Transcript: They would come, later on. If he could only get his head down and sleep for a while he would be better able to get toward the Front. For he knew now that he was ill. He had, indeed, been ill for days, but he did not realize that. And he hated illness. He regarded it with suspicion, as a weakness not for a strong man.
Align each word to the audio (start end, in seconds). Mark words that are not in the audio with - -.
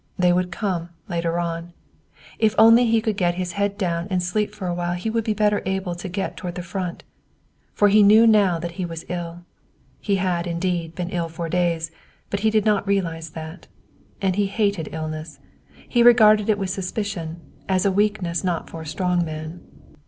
They 0.17 0.33
would 0.33 0.51
come, 0.51 0.89
later 1.07 1.37
on. 1.39 1.73
If 2.39 2.53
he 2.53 3.01
could 3.01 3.13
only 3.13 3.13
get 3.13 3.35
his 3.35 3.51
head 3.51 3.77
down 3.77 4.07
and 4.09 4.23
sleep 4.23 4.55
for 4.55 4.65
a 4.65 4.73
while 4.73 4.95
he 4.95 5.11
would 5.11 5.23
be 5.23 5.35
better 5.35 5.61
able 5.63 5.93
to 5.93 6.09
get 6.09 6.35
toward 6.35 6.55
the 6.55 6.63
Front. 6.63 7.03
For 7.75 7.87
he 7.87 8.01
knew 8.01 8.25
now 8.25 8.57
that 8.57 8.71
he 8.81 8.83
was 8.83 9.05
ill. 9.09 9.43
He 9.99 10.15
had, 10.15 10.47
indeed, 10.47 10.95
been 10.95 11.11
ill 11.11 11.29
for 11.29 11.49
days, 11.49 11.91
but 12.31 12.39
he 12.39 12.49
did 12.49 12.65
not 12.65 12.87
realize 12.87 13.29
that. 13.37 13.67
And 14.23 14.37
he 14.37 14.47
hated 14.47 14.89
illness. 14.91 15.37
He 15.87 16.01
regarded 16.01 16.49
it 16.49 16.57
with 16.57 16.71
suspicion, 16.71 17.39
as 17.69 17.85
a 17.85 17.91
weakness 17.91 18.43
not 18.43 18.71
for 18.71 18.81
a 18.81 18.87
strong 18.87 19.23
man. 19.23 19.61